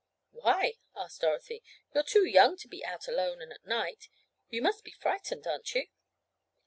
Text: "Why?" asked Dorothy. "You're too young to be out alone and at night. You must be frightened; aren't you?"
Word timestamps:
"Why?" 0.31 0.79
asked 0.95 1.21
Dorothy. 1.21 1.61
"You're 1.93 2.01
too 2.03 2.25
young 2.25 2.57
to 2.57 2.67
be 2.67 2.83
out 2.83 3.07
alone 3.07 3.39
and 3.39 3.53
at 3.53 3.65
night. 3.67 4.09
You 4.49 4.63
must 4.63 4.83
be 4.83 4.89
frightened; 4.99 5.45
aren't 5.45 5.75
you?" 5.75 5.89